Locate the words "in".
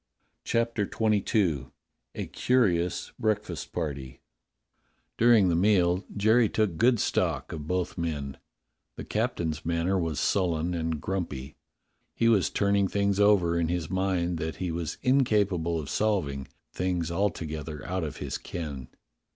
13.59-13.67